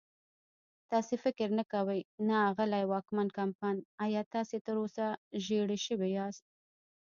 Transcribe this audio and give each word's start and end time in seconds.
تاسې 0.91 1.15
فکر 1.23 1.47
نه 1.59 1.63
کوئ؟ 1.71 1.99
نه، 2.27 2.37
اغلې 2.49 2.83
وان 2.91 3.27
کمپن، 3.37 3.75
ایا 4.03 4.21
تاسې 4.33 4.55
تراوسه 4.65 5.05
ژېړی 5.45 5.79
شوي 5.87 6.09
یاست؟ 6.17 6.43